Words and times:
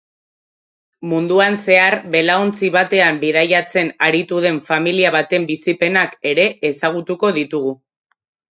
Munduan 1.11 1.57
zehar 1.65 1.97
belaontzi 2.15 2.71
batean 2.77 3.21
bidaiatzen 3.25 3.93
aritu 4.09 4.41
den 4.47 4.57
familia 4.73 5.15
baten 5.19 5.49
bizipenak 5.53 6.19
ere 6.33 6.51
ezagutuko 6.75 7.35
ditugu. 7.41 7.77